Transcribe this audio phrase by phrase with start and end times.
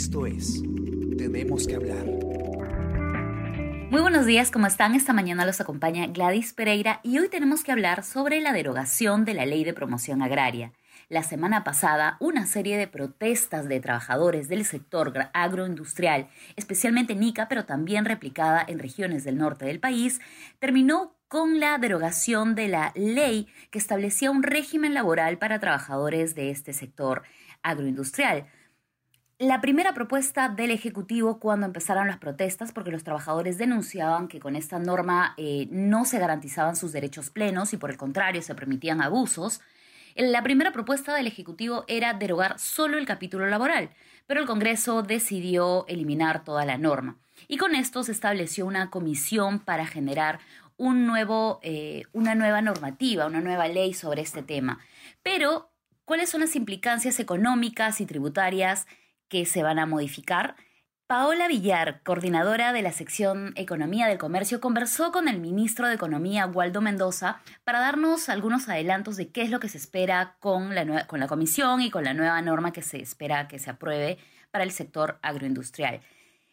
[0.00, 0.62] Esto es
[1.18, 2.06] Tenemos que hablar.
[3.90, 4.94] Muy buenos días, ¿cómo están?
[4.94, 9.34] Esta mañana los acompaña Gladys Pereira y hoy tenemos que hablar sobre la derogación de
[9.34, 10.72] la ley de promoción agraria.
[11.10, 17.46] La semana pasada, una serie de protestas de trabajadores del sector agroindustrial, especialmente en Ica,
[17.46, 20.22] pero también replicada en regiones del norte del país,
[20.60, 26.50] terminó con la derogación de la ley que establecía un régimen laboral para trabajadores de
[26.50, 27.22] este sector
[27.62, 28.46] agroindustrial.
[29.40, 34.54] La primera propuesta del Ejecutivo cuando empezaron las protestas, porque los trabajadores denunciaban que con
[34.54, 39.00] esta norma eh, no se garantizaban sus derechos plenos y por el contrario se permitían
[39.00, 39.62] abusos,
[40.14, 43.88] la primera propuesta del Ejecutivo era derogar solo el capítulo laboral,
[44.26, 47.16] pero el Congreso decidió eliminar toda la norma.
[47.48, 50.40] Y con esto se estableció una comisión para generar
[50.76, 54.80] un nuevo, eh, una nueva normativa, una nueva ley sobre este tema.
[55.22, 55.70] Pero,
[56.04, 58.86] ¿cuáles son las implicancias económicas y tributarias
[59.30, 60.56] que se van a modificar.
[61.06, 66.46] Paola Villar, coordinadora de la sección Economía del Comercio, conversó con el ministro de Economía,
[66.46, 71.06] Waldo Mendoza, para darnos algunos adelantos de qué es lo que se espera con la,
[71.06, 74.18] con la comisión y con la nueva norma que se espera que se apruebe
[74.52, 76.00] para el sector agroindustrial.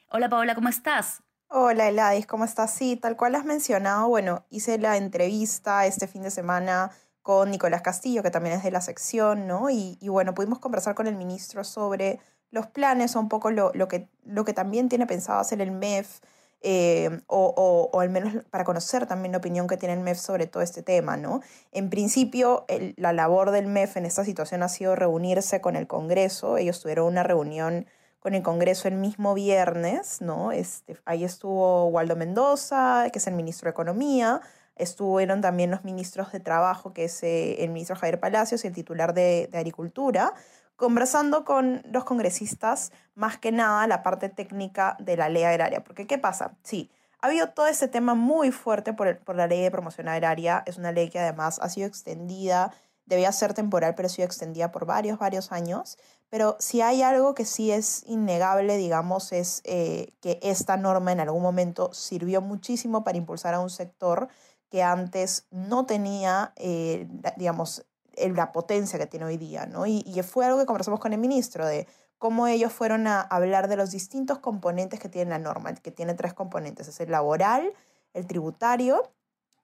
[0.10, 1.22] Hola Paola, ¿cómo estás?
[1.50, 2.74] Hola Eladis, ¿cómo estás?
[2.74, 6.90] Sí, tal cual has mencionado, bueno, hice la entrevista este fin de semana
[7.22, 9.70] con Nicolás Castillo, que también es de la sección, ¿no?
[9.70, 12.20] Y, y bueno, pudimos conversar con el ministro sobre
[12.52, 16.20] los planes son un poco lo, que, lo que también tiene pensado hacer el MEF,
[16.62, 20.48] eh, o, o, al menos para conocer también la opinión que tiene el MEF sobre
[20.48, 21.42] todo este tema, ¿no?
[21.72, 26.58] En principio, la labor del MEF en esta situación ha sido reunirse con el Congreso.
[26.58, 27.86] Ellos tuvieron una reunión
[28.20, 30.52] con el Congreso el mismo viernes, ¿no?
[30.52, 34.42] Este, ahí estuvo Waldo Mendoza, que es el ministro de Economía,
[34.76, 38.74] estuvieron también los ministros de Trabajo, que es eh, el ministro Javier Palacios y el
[38.74, 40.34] titular de, de Agricultura,
[40.78, 45.84] conversando con los congresistas más que nada la parte técnica de la ley agraria.
[45.84, 46.56] Porque, ¿qué pasa?
[46.64, 46.90] Sí,
[47.20, 50.64] ha habido todo este tema muy fuerte por, por la ley de promoción agraria.
[50.66, 52.72] Es una ley que además ha sido extendida,
[53.08, 55.98] debía ser temporal, pero ha sido extendida por varios, varios años.
[56.30, 61.22] Pero si hay algo que sí es innegable, digamos, es eh, que esta norma en
[61.22, 64.28] algún momento sirvió muchísimo para impulsar a un sector
[64.70, 67.08] que antes no tenía, eh,
[67.38, 67.86] digamos,
[68.36, 69.86] la potencia que tiene hoy día, ¿no?
[69.86, 73.78] Y, fue algo que conversamos con el ministro de cómo ellos fueron a hablar de
[73.78, 77.74] los distintos componentes que tiene la norma, que tiene tres componentes, es el laboral,
[78.14, 79.04] el tributario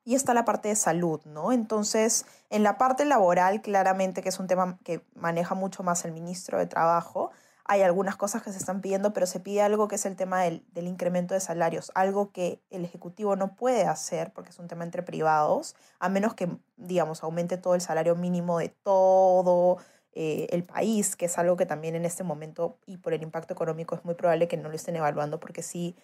[0.06, 1.52] y está la parte de salud, ¿no?
[1.52, 6.12] Entonces, en la parte laboral, claramente que es un tema que maneja mucho más el
[6.12, 7.32] ministro de Trabajo,
[7.66, 10.42] hay algunas cosas que se están pidiendo, pero se pide algo que es el tema
[10.42, 14.84] del, incremento de salarios, algo que el Ejecutivo no puede hacer porque es un tema
[14.84, 19.78] entre privados, a menos que, digamos, aumente todo el salario mínimo de todo
[20.12, 23.54] eh, el país, que es algo que también en este momento y por el impacto
[23.54, 25.96] económico es muy probable que no lo estén evaluando porque sí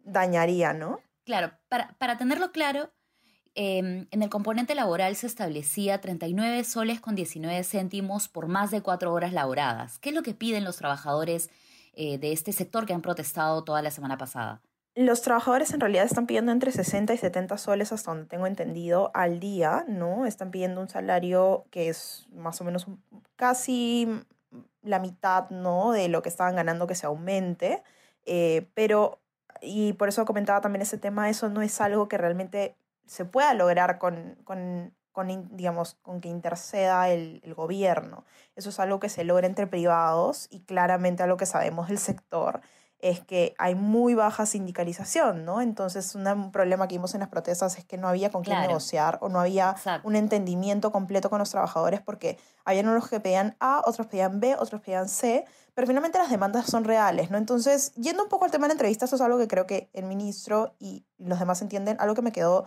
[0.00, 1.00] dañaría, ¿no?
[1.24, 2.90] Claro, para, para tenerlo claro,
[3.56, 8.82] Em, en el componente laboral se establecía 39 soles con 19 céntimos por más de
[8.82, 9.98] cuatro horas laboradas.
[10.00, 11.50] ¿Qué es lo que piden los trabajadores
[11.94, 14.60] eh, de este sector que han protestado toda la semana pasada?
[14.96, 19.10] Los trabajadores en realidad están pidiendo entre 60 y 70 soles, hasta donde tengo entendido,
[19.14, 20.26] al día, ¿no?
[20.26, 22.86] Están pidiendo un salario que es más o menos
[23.36, 24.08] casi
[24.82, 25.92] la mitad, ¿no?
[25.92, 27.82] De lo que estaban ganando que se aumente.
[28.24, 29.20] Eh, pero,
[29.60, 32.76] y por eso comentaba también ese tema, eso no es algo que realmente
[33.06, 38.24] se pueda lograr con, con, con, digamos, con que interceda el, el, gobierno.
[38.56, 42.60] Eso es algo que se logra entre privados y claramente algo que sabemos del sector
[43.04, 45.60] es que hay muy baja sindicalización, ¿no?
[45.60, 49.18] Entonces, un problema que vimos en las protestas es que no había con quién negociar
[49.20, 53.82] o no había un entendimiento completo con los trabajadores porque habían unos que pedían A,
[53.84, 55.44] otros pedían B, otros pedían C,
[55.74, 57.36] pero finalmente las demandas son reales, ¿no?
[57.36, 59.90] Entonces, yendo un poco al tema de la entrevista, eso es algo que creo que
[59.92, 62.64] el ministro y los demás entienden, algo que me quedó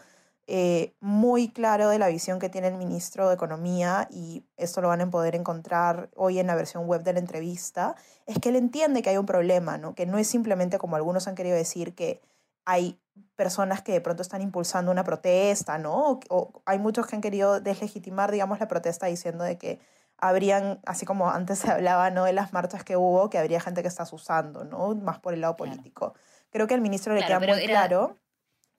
[0.50, 4.88] eh, muy claro de la visión que tiene el ministro de Economía, y esto lo
[4.88, 7.96] van a poder encontrar hoy en la versión web de la entrevista,
[8.26, 9.94] es que él entiende que hay un problema, ¿no?
[9.94, 12.22] que no es simplemente como algunos han querido decir que
[12.64, 12.98] hay
[13.36, 16.20] personas que de pronto están impulsando una protesta, ¿no?
[16.30, 19.80] O, hay muchos que han querido deslegitimar, digamos, la protesta diciendo de que
[20.18, 22.26] habrían, así como antes se hablaba, ¿no?
[22.26, 24.96] De las marchas que hubo, que habría gente que está usando, ¿no?
[24.96, 26.14] Más por el lado político.
[26.52, 28.18] Creo que al ministro le queda muy claro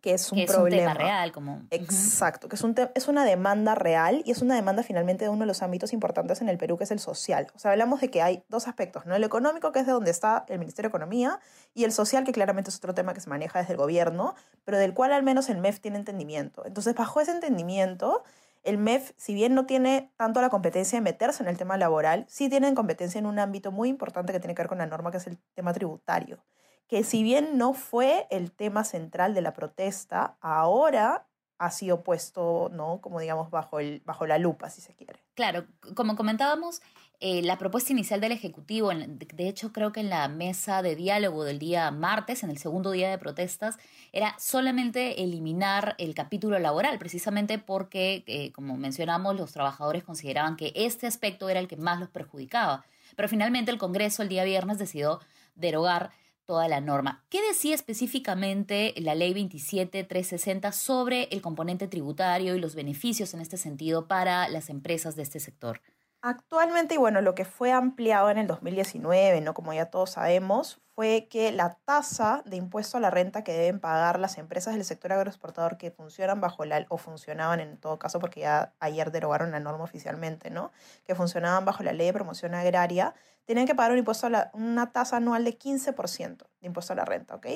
[0.00, 0.94] que es un problema.
[0.94, 1.62] real, como.
[1.70, 5.40] Exacto, que es, un es una demanda real y es una demanda finalmente de uno
[5.40, 7.48] de los ámbitos importantes en el Perú, que es el social.
[7.54, 9.16] O sea, hablamos de que hay dos aspectos, ¿no?
[9.16, 11.40] El económico, que es de donde está el Ministerio de Economía,
[11.74, 14.34] y el social, que claramente es otro tema que se maneja desde el gobierno,
[14.64, 16.64] pero del cual al menos el MEF tiene entendimiento.
[16.64, 18.22] Entonces, bajo ese entendimiento,
[18.64, 22.24] El MEF, si bien no tiene tanto la competencia de meterse en el tema laboral,
[22.28, 25.10] sí tienen competencia en un ámbito muy importante que tiene que ver con la norma,
[25.10, 26.42] que es el tema tributario.
[26.88, 32.70] Que si bien no fue el tema central de la protesta, ahora ha sido puesto,
[32.72, 33.00] ¿no?
[33.00, 35.20] Como digamos, bajo, el, bajo la lupa, si se quiere.
[35.34, 36.80] Claro, como comentábamos,
[37.20, 41.42] eh, la propuesta inicial del Ejecutivo, de hecho creo que en la mesa de diálogo
[41.42, 43.76] del día martes, en el segundo día de protestas,
[44.12, 50.72] era solamente eliminar el capítulo laboral, precisamente porque, eh, como mencionamos, los trabajadores consideraban que
[50.76, 52.84] este aspecto era el que más los perjudicaba.
[53.16, 55.18] Pero finalmente el Congreso el día viernes decidió
[55.56, 56.12] derogar
[56.48, 57.26] toda la norma.
[57.28, 63.58] ¿Qué decía específicamente la ley 27360 sobre el componente tributario y los beneficios en este
[63.58, 65.82] sentido para las empresas de este sector?
[66.20, 69.54] Actualmente, y bueno, lo que fue ampliado en el 2019, ¿no?
[69.54, 73.78] como ya todos sabemos, fue que la tasa de impuesto a la renta que deben
[73.78, 78.18] pagar las empresas del sector agroexportador que funcionan bajo la, o funcionaban en todo caso,
[78.18, 80.72] porque ya ayer derogaron la norma oficialmente, ¿no?
[81.04, 83.14] que funcionaban bajo la ley de promoción agraria,
[83.44, 87.04] tenían que pagar un impuesto a una tasa anual de 15% de impuesto a la
[87.04, 87.36] renta.
[87.36, 87.46] ¿ok?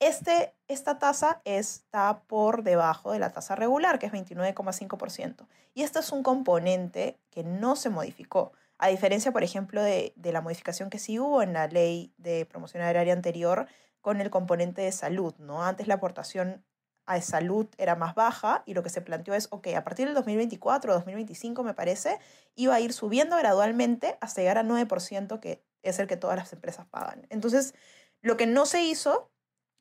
[0.00, 5.46] Este, esta tasa está por debajo de la tasa regular, que es 29,5%.
[5.74, 8.52] Y este es un componente que no se modificó.
[8.78, 12.46] A diferencia, por ejemplo, de, de, la modificación que sí hubo en la ley de
[12.46, 13.66] promoción agraria anterior
[14.00, 15.64] con el componente de salud, ¿no?
[15.64, 16.64] Antes la aportación
[17.08, 20.14] a salud era más baja y lo que se planteó es, ok, a partir del
[20.14, 22.20] 2024 o 2025 me parece,
[22.54, 26.52] iba a ir subiendo gradualmente hasta llegar al 9%, que es el que todas las
[26.52, 27.26] empresas pagan.
[27.30, 27.74] Entonces,
[28.20, 29.30] lo que no se hizo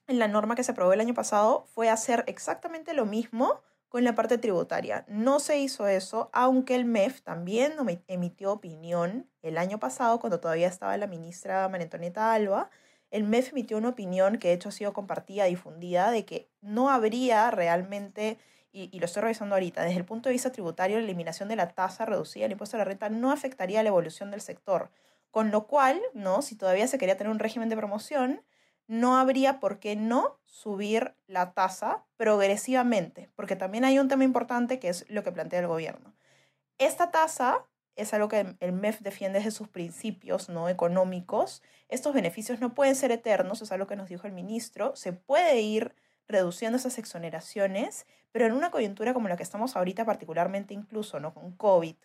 [0.07, 4.04] en la norma que se aprobó el año pasado fue hacer exactamente lo mismo con
[4.04, 5.06] la parte tributaria.
[5.07, 7.74] No se hizo eso, aunque el MEF también
[8.07, 12.69] emitió opinión el año pasado, cuando todavía estaba la ministra María Antonieta Alba.
[13.12, 16.89] El MEF emitió una opinión que de hecho ha sido compartida, difundida, de que no
[16.89, 18.38] habría realmente,
[18.74, 21.69] y, lo estoy revisando ahorita, desde el punto de vista tributario, la eliminación de la
[21.69, 24.92] tasa reducida del impuesto a la renta no afectaría la evolución del sector.
[25.31, 26.42] Con lo cual, ¿no?
[26.42, 28.42] si todavía se quería tener un régimen de promoción,
[28.88, 34.80] no habría por qué no subir la tasa progresivamente, porque también hay un tema importante
[34.80, 36.16] que es lo que plantea el gobierno.
[36.78, 41.63] Esta tasa es algo que el MEF defiende desde sus principios no económicos.
[41.89, 44.95] Estos beneficios no pueden ser eternos, es algo que nos dijo el ministro.
[44.95, 45.95] Se puede ir
[46.28, 51.33] reduciendo esas exoneraciones, pero en una coyuntura como la que estamos ahorita, particularmente incluso ¿no?
[51.33, 51.95] con COVID,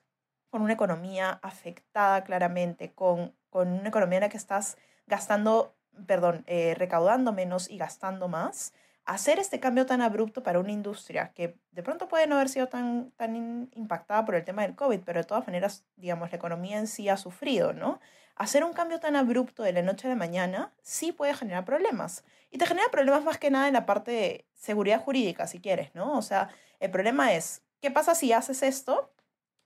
[0.51, 5.75] con una economía afectada claramente, con, con una economía en la que estás gastando
[6.07, 8.73] perdón, eh, recaudando menos y gastando más,
[9.05, 12.69] hacer este cambio tan abrupto para una industria que de pronto puede no haber sido
[12.69, 16.79] tan, tan impactada por el tema del COVID, pero de todas maneras, digamos, la economía
[16.79, 18.01] en sí ha sufrido, ¿no?
[18.37, 22.25] Hacer un cambio tan abrupto de la noche a la mañana sí puede generar problemas.
[22.51, 25.95] Y te genera problemas más que nada en la parte de seguridad jurídica, si quieres,
[25.95, 26.17] ¿no?
[26.17, 26.49] O sea,
[26.81, 29.13] el problema es, ¿qué pasa si haces esto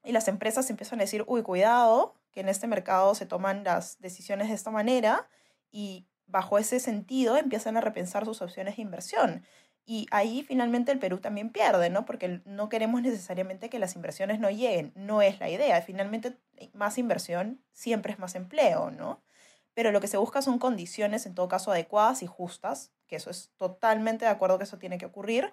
[0.03, 4.01] y las empresas empiezan a decir, uy, cuidado, que en este mercado se toman las
[4.01, 5.29] decisiones de esta manera
[5.71, 9.45] y bajo ese sentido empiezan a repensar sus opciones de inversión.
[9.89, 12.05] Y ahí finalmente el Perú también pierde, ¿no?
[12.05, 15.81] Porque no queremos necesariamente que las inversiones no lleguen, no es la idea.
[15.81, 16.37] Finalmente,
[16.73, 19.23] más inversión siempre es más empleo, ¿no?
[19.75, 23.31] Pero lo que se busca son condiciones, en todo caso, adecuadas y justas, que eso
[23.31, 25.53] es totalmente de acuerdo que eso tiene que ocurrir.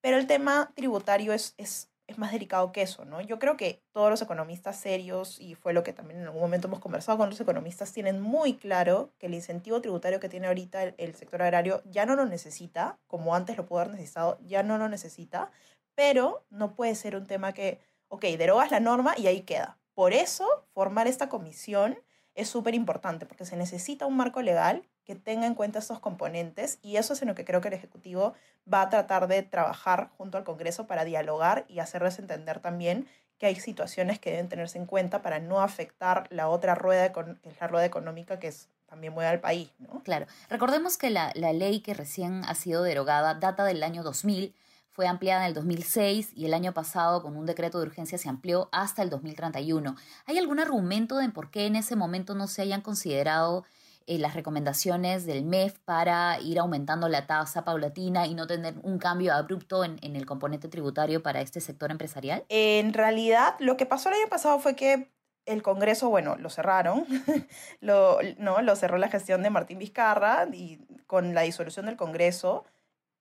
[0.00, 3.20] Pero el tema tributario es, es es más delicado que eso, ¿no?
[3.20, 6.66] Yo creo que todos los economistas serios, y fue lo que también en algún momento
[6.66, 10.82] hemos conversado con los economistas, tienen muy claro que el incentivo tributario que tiene ahorita
[10.82, 14.78] el, sector agrario ya no lo necesita, como antes lo pudo haber necesitado, ya no
[14.78, 15.50] lo necesita,
[15.94, 19.78] pero no puede ser un tema que, ok, derogas la norma y ahí queda.
[19.92, 21.98] Por eso, formar esta comisión
[22.34, 26.78] es súper importante, porque se necesita un marco legal que tenga en cuenta estos componentes
[26.82, 28.34] y eso es en lo que creo que el Ejecutivo
[28.70, 33.46] va a tratar de trabajar junto al Congreso para dialogar y hacerles entender también que
[33.46, 38.48] hay situaciones que deben tenerse en cuenta para no afectar la otra rueda económica que
[38.48, 39.70] es también mueve al país.
[39.78, 40.02] ¿no?
[40.02, 40.26] Claro.
[40.50, 44.54] Recordemos que la, la ley que recién ha sido derogada data del año 2000
[44.90, 48.28] fue ampliada en el 2006 y el año pasado con un decreto de urgencia se
[48.28, 49.96] amplió hasta el 2031.
[50.26, 53.64] ¿Hay algún argumento de por qué en ese momento no se hayan considerado
[54.08, 58.98] eh, las recomendaciones del MEF para ir aumentando la tasa paulatina y no tener un
[58.98, 62.42] cambio abrupto en, el componente tributario para este sector empresarial?
[62.48, 65.12] En realidad, lo que pasó el año pasado fue que
[65.44, 67.04] el Congreso, bueno, lo cerraron,
[67.80, 72.64] lo, no, lo cerró la gestión de Martín Vizcarra y con la disolución del Congreso,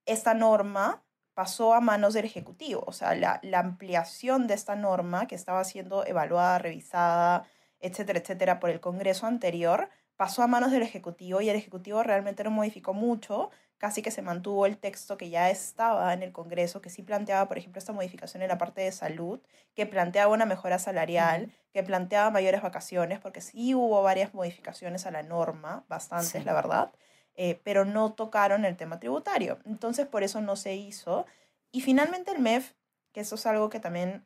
[0.05, 1.03] esta norma
[1.33, 2.85] pasó a manos del Ejecutivo.
[2.87, 7.45] O sea, la, la ampliación de esta norma que estaba siendo evaluada, revisada,
[7.81, 12.43] etcétera, etcétera, por el Congreso anterior, pasó a manos del Ejecutivo y el Ejecutivo realmente
[12.43, 16.81] no modificó mucho, casi que se mantuvo el texto que ya estaba en el Congreso,
[16.81, 19.39] que sí planteaba, por ejemplo, esta modificación en la parte de salud,
[19.75, 25.11] que planteaba una mejora salarial, que planteaba mayores vacaciones, porque sí hubo varias modificaciones a
[25.11, 26.91] la norma, bastantes, la verdad,
[27.35, 29.59] eh, pero no tocaron el tema tributario.
[29.65, 31.27] Entonces, por eso no se hizo.
[31.71, 32.73] Y finalmente el MEF,
[33.11, 34.25] que eso es algo que también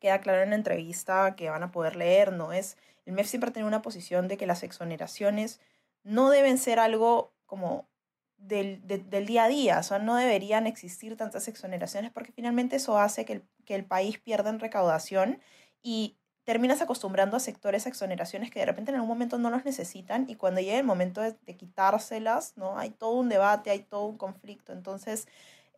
[0.00, 2.52] queda claro en la entrevista que van a poder leer, ¿no?
[2.52, 5.60] Es, el MEF siempre tiene una posición de que las exoneraciones
[6.02, 7.88] no deben ser algo como
[8.36, 12.98] del, del, día a día, o sea, no deberían existir tantas exoneraciones porque finalmente eso
[12.98, 15.40] hace que el, que el país pierda en recaudación
[15.82, 19.64] y terminas acostumbrando a sectores a exoneraciones que de repente en algún momento no los
[19.64, 22.78] necesitan y cuando llegue el momento de, quitárselas, ¿no?
[22.78, 25.28] Hay todo un debate, hay todo un conflicto, entonces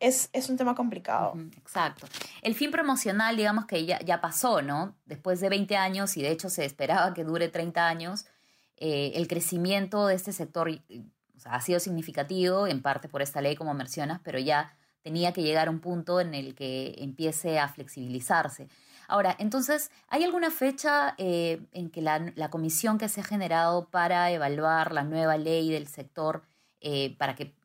[0.03, 1.33] es, es un tema complicado.
[1.57, 2.07] Exacto.
[2.41, 4.95] El fin promocional, digamos que ya, ya pasó, ¿no?
[5.05, 8.25] Después de 20 años y de hecho se esperaba que dure 30 años,
[8.77, 10.69] eh, el crecimiento de este sector
[11.45, 15.69] ha sido significativo, en parte por esta ley, como mencionas, pero ya tenía que llegar
[15.69, 18.67] a un punto en el que empiece a flexibilizarse.
[19.07, 24.31] Ahora, entonces, ¿hay alguna fecha eh, en que la, comisión que se ha generado para
[24.31, 26.43] evaluar la nueva ley del sector,
[26.81, 27.55] eh, para que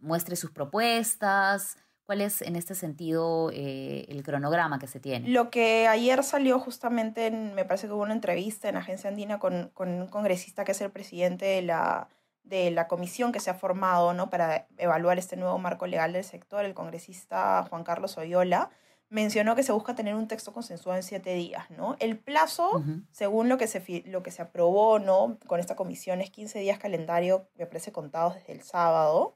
[0.00, 1.76] muestre sus propuestas?
[2.06, 5.28] ¿Cuál es en este sentido eh, el cronograma que se tiene?
[5.28, 9.38] Lo que ayer salió justamente, en, me parece que hubo una entrevista en Agencia Andina
[9.38, 12.08] con, con un congresista que es el presidente de la
[12.44, 14.30] de la comisión que se ha formado ¿no?
[14.30, 18.70] para evaluar este nuevo marco legal del sector, el congresista Juan Carlos Oyola,
[19.08, 21.70] mencionó que se busca tener un texto consensuado en siete días.
[21.70, 21.96] ¿no?
[22.00, 25.38] El plazo, según lo que, se, lo que se aprobó ¿no?
[25.46, 29.34] con esta comisión, es 15 días calendario, me parece contados desde el sábado,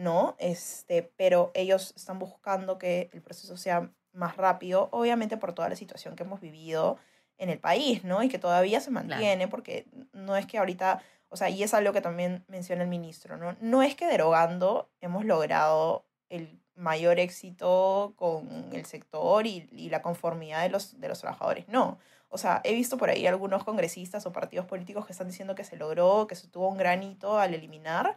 [0.00, 0.34] ¿no?
[0.38, 5.76] este, pero ellos están buscando que el proceso sea más rápido, obviamente por toda la
[5.76, 6.98] situación que hemos vivido
[7.38, 8.22] en el país, ¿no?
[8.22, 11.92] Y que todavía se mantiene, porque no es que ahorita o sea, y es algo
[11.92, 13.56] que también menciona el ministro, ¿no?
[13.60, 20.02] No es que derogando hemos logrado el mayor éxito con el sector y, y, la
[20.02, 21.98] conformidad de los, de los trabajadores, no.
[22.30, 25.64] O sea, he visto por ahí algunos congresistas o partidos políticos que están diciendo que
[25.64, 28.16] se logró, que se tuvo un granito al eliminar.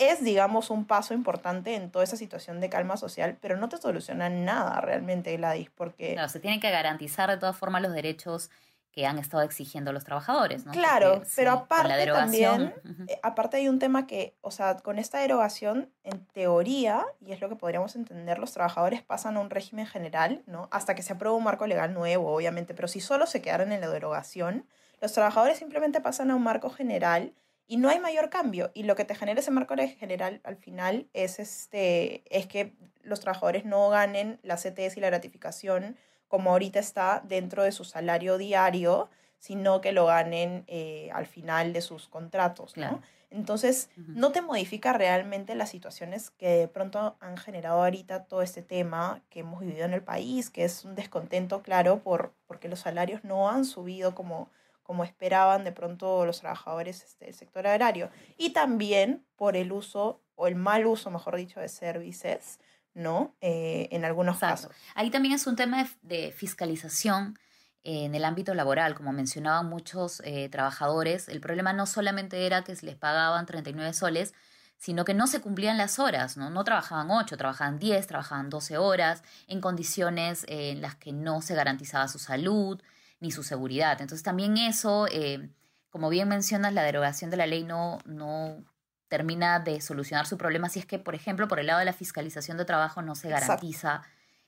[0.00, 3.76] Es, digamos, un paso importante en toda esa situación de calma social, pero no te
[3.76, 6.14] soluciona nada realmente, Gladys, porque...
[6.14, 8.50] Claro, se tienen que garantizar de todas formas los derechos
[8.92, 10.72] que han estado exigiendo los trabajadores, ¿no?
[10.72, 12.74] Claro, pero aparte también,
[13.06, 17.40] eh, aparte hay un tema que, o sea, con esta derogación, en teoría, y es
[17.40, 20.68] lo que podríamos entender, los trabajadores pasan a un régimen general, ¿no?
[20.72, 23.80] Hasta que se apruebe un marco legal nuevo, obviamente, pero si solo se quedaran en
[23.80, 24.66] la derogación,
[25.00, 27.32] los trabajadores simplemente pasan a un marco general
[27.70, 28.72] y no hay mayor cambio.
[28.74, 33.20] Y lo que te genera ese marco general al final es, este, es que los
[33.20, 35.96] trabajadores no ganen la CTS y la gratificación
[36.26, 39.08] como ahorita está dentro de su salario diario,
[39.38, 43.00] sino que lo ganen eh, al final de sus contratos, ¿no?
[43.30, 48.62] Entonces, no te modifica realmente las situaciones que de pronto han generado ahorita todo este
[48.62, 52.80] tema que hemos vivido en el país, que es un descontento, claro, por, porque los
[52.80, 54.50] salarios no han subido como,
[54.90, 58.10] como esperaban de pronto los trabajadores este, del sector agrario.
[58.36, 62.58] Y también por el uso, o el mal uso, mejor dicho, de servicios
[62.92, 63.36] ¿no?
[63.40, 64.72] Eh, en algunos casos.
[64.96, 67.38] Ahí también es un tema de, fiscalización
[67.84, 72.74] en el ámbito laboral, como mencionaban muchos eh, trabajadores, el problema no solamente era que
[72.74, 74.34] se les pagaban 39 soles,
[74.76, 76.50] sino que no se cumplían las horas, ¿no?
[76.50, 81.54] No trabajaban 8, trabajaban 10, trabajaban 12 horas, en condiciones en las que no se
[81.54, 82.82] garantizaba su salud
[83.20, 84.00] ni su seguridad.
[84.00, 85.50] Entonces también eso, eh,
[85.90, 88.64] como bien mencionas, la derogación de la ley no, no
[89.08, 91.92] termina de solucionar su problema si es que, por ejemplo, por el lado de la
[91.92, 94.02] fiscalización de trabajo no se garantiza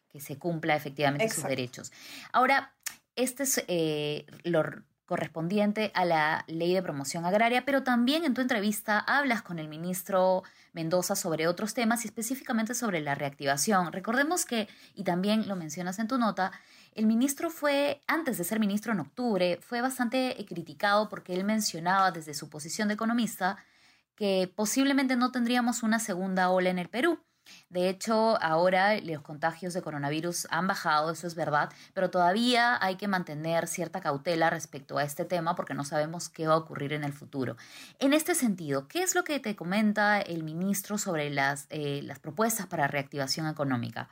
[0.09, 1.93] que se cumpla efectivamente sus derechos.
[2.33, 2.73] Ahora,
[3.17, 4.63] este es eh, lo
[5.07, 9.69] correspondiente a la ley de promoción agraria, pero también en tu entrevista hablas con el
[9.69, 13.93] ministro Mendoza sobre otros temas y específicamente sobre la reactivación.
[13.93, 16.53] Recordemos que, y también lo mencionas en tu nota,
[16.95, 22.11] el ministro fue, antes de ser ministro en octubre, fue bastante criticado porque él mencionaba
[22.11, 23.57] desde su posición de economista
[24.15, 27.19] que posiblemente no tendríamos una segunda ola en el Perú.
[27.71, 32.97] De hecho, ahora los contagios de coronavirus han bajado, eso es verdad, pero todavía hay
[32.97, 36.93] que mantener cierta cautela respecto a este tema porque no sabemos qué va a ocurrir
[36.93, 37.57] en el futuro.
[37.99, 42.21] En este sentido, ¿qué es lo que te comenta el ministro sobre las, eh, las
[42.21, 44.09] propuestas para reactivación económica?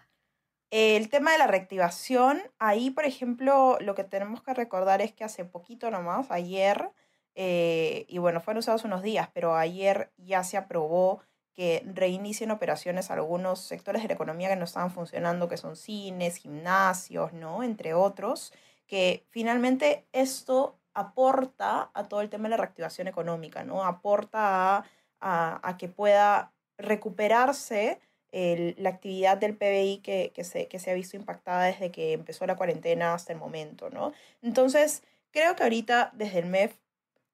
[0.71, 5.25] El tema de la reactivación, ahí, por ejemplo, lo que tenemos que recordar es que
[5.25, 6.91] hace poquito nomás, ayer,
[7.35, 11.23] eh, y bueno, fueron usados unos días, pero ayer ya se aprobó
[11.53, 16.37] que reinicien operaciones algunos sectores de la economía que no estaban funcionando, que son cines,
[16.37, 17.65] gimnasios, ¿no?
[17.65, 18.53] Entre otros,
[18.87, 23.85] que finalmente esto aporta a todo el tema de la reactivación económica, ¿no?
[23.85, 24.85] Aporta
[25.21, 28.01] a, a que pueda recuperarse
[28.33, 32.47] la actividad del PBI que, que, se, que se ha visto impactada desde que empezó
[32.47, 34.13] la cuarentena hasta el momento, ¿no?
[34.43, 36.75] Entonces, creo que ahorita desde el MEF,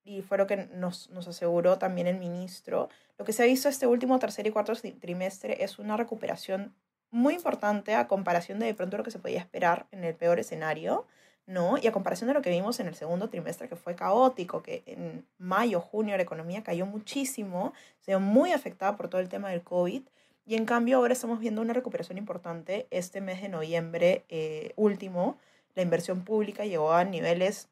[0.04, 2.88] y fue lo que nos, nos aseguró también el ministro,
[3.18, 6.74] lo que se ha visto este último tercer y cuarto trimestre es una recuperación
[7.10, 10.38] muy importante a comparación de de pronto lo que se podía esperar en el peor
[10.38, 11.06] escenario,
[11.46, 11.78] ¿no?
[11.78, 14.82] Y a comparación de lo que vimos en el segundo trimestre, que fue caótico, que
[14.86, 19.50] en mayo, junio la economía cayó muchísimo, se vio muy afectada por todo el tema
[19.50, 20.02] del COVID.
[20.46, 22.86] Y en cambio ahora estamos viendo una recuperación importante.
[22.90, 25.38] Este mes de noviembre eh, último,
[25.74, 27.68] la inversión pública llegó a niveles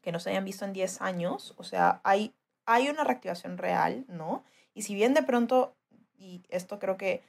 [0.00, 1.54] que no se habían visto en 10 años.
[1.58, 2.32] O sea, hay,
[2.64, 4.42] hay una reactivación real, ¿no?
[4.72, 5.74] Y si bien de pronto,
[6.18, 7.22] y esto creo que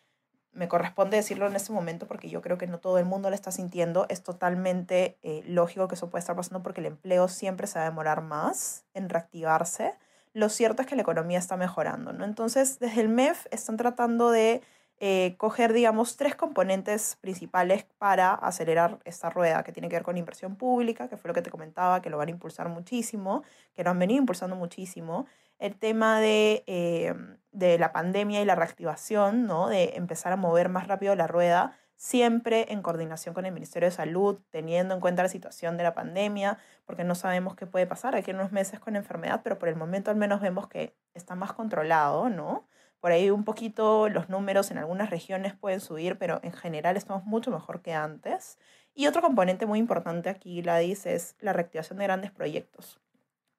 [0.53, 3.35] me corresponde decirlo en este momento porque yo creo que no todo el mundo lo
[3.35, 7.67] está sintiendo, es totalmente eh, lógico que eso puede estar pasando porque el empleo siempre
[7.67, 9.93] se va a demorar más en reactivarse.
[10.31, 12.23] Lo cierto es que la economía está mejorando, ¿no?
[12.23, 14.61] Entonces, desde el MEF están tratando de
[14.99, 20.17] eh, coger, digamos, tres componentes principales para acelerar esta rueda, que tiene que ver con
[20.17, 23.83] inversión pública, que fue lo que te comentaba, que lo van a impulsar muchísimo, que
[23.83, 25.25] lo han venido impulsando muchísimo,
[25.59, 27.13] el tema de, eh,
[27.51, 29.67] de la pandemia y la reactivación, ¿no?
[29.67, 33.95] de empezar a mover más rápido la rueda, siempre en coordinación con el Ministerio de
[33.95, 38.15] Salud, teniendo en cuenta la situación de la pandemia, porque no sabemos qué puede pasar
[38.15, 41.35] aquí en unos meses con enfermedad, pero por el momento al menos vemos que está
[41.35, 42.67] más controlado, ¿no?
[43.05, 47.24] Por ahí un poquito los números en algunas regiones pueden subir, pero en general estamos
[47.24, 48.57] mucho mejor que antes.
[48.95, 53.00] Y otro componente muy importante aquí, Gladys, es la reactivación de grandes proyectos.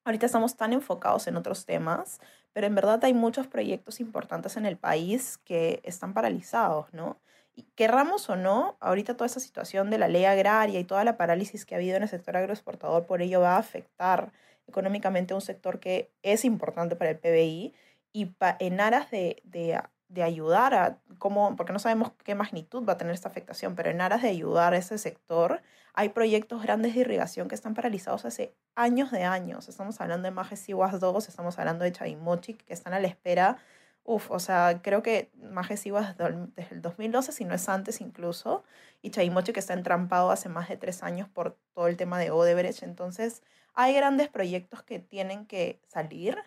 [0.05, 2.21] Ahorita estamos tan enfocados en otros temas,
[2.53, 7.21] pero en verdad hay muchos proyectos importantes en el país que están paralizados, ¿no?
[7.55, 11.17] Y querramos o no, ahorita toda esa situación de la ley agraria y toda la
[11.17, 14.33] parálisis que ha habido en el sector agroexportador, por ello va a afectar
[14.67, 17.75] económicamente a un sector que es importante para el PBI
[18.17, 22.95] y en aras de, de, de, ayudar a cómo, porque no sabemos qué magnitud va
[22.95, 25.61] a tener esta afectación, pero en aras de ayudar a ese sector,
[25.93, 29.69] hay proyectos grandes de irrigación que están paralizados hace años de años.
[29.69, 33.59] Estamos hablando de Majes Iguas 2, estamos hablando de Chaimochi, que están a la espera.
[34.03, 38.65] Uf, o sea, creo que Majes desde el 2012, si no es antes incluso,
[39.03, 42.31] y Chaimochi que está entrampado hace más de tres años por todo el tema de
[42.31, 42.83] Odebrecht.
[42.83, 43.43] Entonces,
[43.75, 46.39] hay grandes proyectos que tienen que salir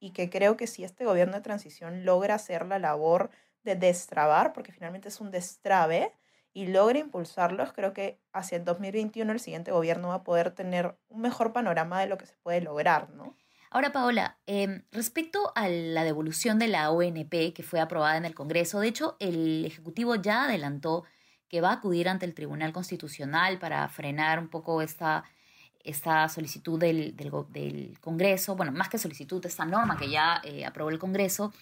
[0.00, 3.30] y que creo que si este gobierno de transición logra hacer la labor
[3.64, 6.12] de destrabar, porque finalmente es un destrabe,
[6.52, 10.96] y logra impulsarlos, creo que hacia el 2021 el siguiente gobierno va a poder tener
[11.08, 13.36] un mejor panorama de lo que se puede lograr, ¿no?
[13.70, 18.34] Ahora, Paola, em, respecto a la devolución de la ONP que fue aprobada en el
[18.34, 21.04] Congreso, de hecho, el Ejecutivo ya adelantó
[21.48, 25.24] que va a acudir ante el Tribunal Constitucional para frenar un poco esta
[25.88, 30.90] esta solicitud del, del, Congreso, bueno, más que solicitud, esta norma que ya eh, aprobó
[30.90, 31.52] el Congreso,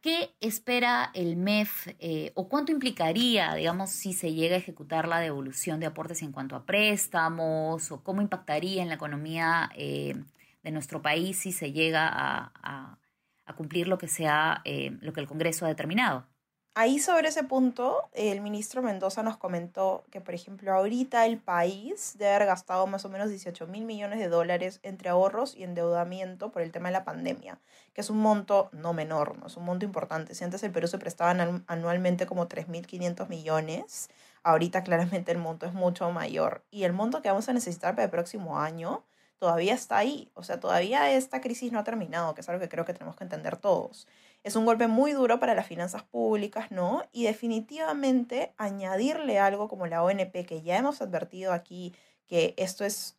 [0.00, 5.18] ¿qué espera el MEF eh, o cuánto implicaría, digamos, si se llega a ejecutar la
[5.18, 10.16] devolución de aportes en cuanto a préstamos o cómo impactaría en la economía eh,
[10.62, 12.98] de nuestro país si se llega a,
[13.44, 14.62] a cumplir lo que, sea,
[15.00, 16.29] lo que el Congreso ha determinado?
[16.76, 22.14] Ahí sobre ese punto, el ministro Mendoza nos comentó que, por ejemplo, ahorita el país
[22.16, 26.52] debe haber gastado más o menos 18 mil millones de dólares entre ahorros y endeudamiento
[26.52, 27.58] por el tema de la pandemia,
[27.92, 29.48] que es un monto no menor, ¿no?
[29.48, 30.34] es un monto importante.
[30.36, 34.08] Si antes el Perú se prestaban anualmente como 3.500 millones,
[34.44, 36.64] ahorita claramente el monto es mucho mayor.
[36.70, 39.04] Y el monto que vamos a necesitar para el próximo año
[39.40, 40.30] todavía está ahí.
[40.34, 43.16] O sea, todavía esta crisis no ha terminado, que es algo que creo que tenemos
[43.16, 44.06] que entender todos.
[44.42, 47.02] Es un golpe muy duro para las finanzas públicas, ¿no?
[47.12, 51.94] Y definitivamente añadirle algo como la ONP, que ya hemos advertido aquí,
[52.26, 53.18] que esto es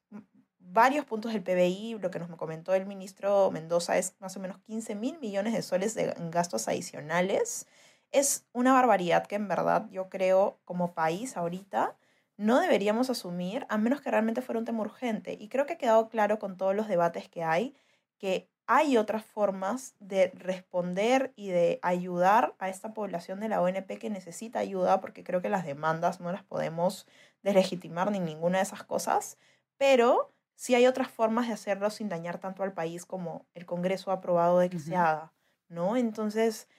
[0.60, 4.58] varios puntos del PBI, lo que nos comentó el ministro Mendoza es más o menos
[4.60, 7.68] 15 mil millones de soles de gastos adicionales.
[8.12, 11.98] Es una barbaridad que en verdad yo creo como país ahorita
[12.38, 15.38] no deberíamos asumir a menos que realmente fuera un tema urgente.
[15.40, 17.76] Y creo que ha quedado claro con todos los debates que hay
[18.18, 24.00] que hay otras formas de responder y de ayudar a esta población de la ONP
[24.00, 27.06] que necesita ayuda, porque creo que las demandas no las podemos
[27.44, 29.38] deslegitimar ni ninguna de esas cosas,
[29.78, 34.10] pero sí hay otras formas de hacerlo sin dañar tanto al país como el Congreso
[34.10, 35.34] ha aprobado de que se haga,
[35.68, 35.98] ¿no?
[35.98, 36.70] Entonces,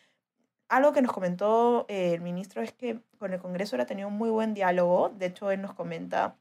[0.71, 4.15] algo que nos comentó eh, el ministro es que con el Congreso era tenido un
[4.15, 6.39] muy buen diálogo, de hecho él nos comenta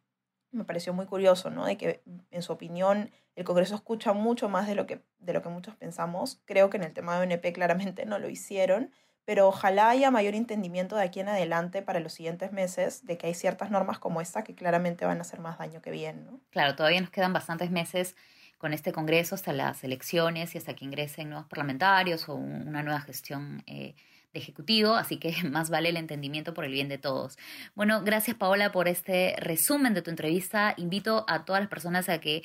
[0.52, 1.66] me pareció muy curioso, ¿no?
[1.66, 5.42] De que, en su opinión, el Congreso escucha mucho más de lo que, de lo
[5.42, 6.42] que muchos pensamos.
[6.46, 8.92] Creo que en el tema de ONP claramente no lo hicieron,
[9.26, 13.28] pero ojalá haya mayor entendimiento de aquí en adelante para los siguientes meses de que
[13.28, 16.40] hay ciertas normas como esta que claramente van a hacer más daño que bien, ¿no?
[16.50, 18.16] Claro, todavía nos quedan bastantes meses
[18.58, 23.02] con este Congreso hasta las elecciones y hasta que ingresen nuevos parlamentarios o una nueva
[23.02, 23.96] gestión eh,
[24.34, 27.38] ejecutivo, así que más vale el entendimiento por el bien de todos.
[27.76, 30.74] Bueno, gracias Paola por este resumen de tu entrevista.
[30.78, 32.44] Invito a todas las personas a que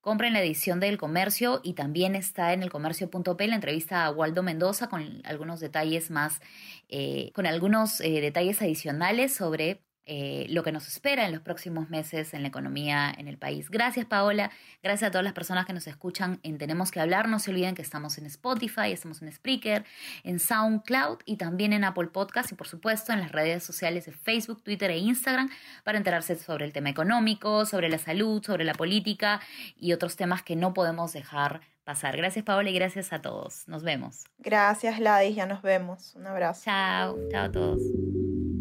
[0.00, 4.42] compren la edición del comercio y también está en el comercio.p la entrevista a Waldo
[4.42, 6.40] Mendoza con algunos detalles más,
[6.88, 11.90] eh, con algunos eh, detalles adicionales sobre eh, lo que nos espera en los próximos
[11.90, 13.70] meses en la economía en el país.
[13.70, 14.50] Gracias Paola,
[14.82, 17.28] gracias a todas las personas que nos escuchan en Tenemos que hablar.
[17.28, 19.84] No se olviden que estamos en Spotify, estamos en Spreaker,
[20.24, 24.12] en SoundCloud y también en Apple Podcast y por supuesto en las redes sociales de
[24.12, 25.50] Facebook, Twitter e Instagram
[25.84, 29.42] para enterarse sobre el tema económico, sobre la salud, sobre la política
[29.76, 32.16] y otros temas que no podemos dejar pasar.
[32.16, 33.68] Gracias Paola y gracias a todos.
[33.68, 34.24] Nos vemos.
[34.38, 36.14] Gracias Ladis, ya nos vemos.
[36.14, 36.62] Un abrazo.
[36.64, 37.82] Chao, chao a todos.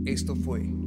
[0.05, 0.86] Esto fue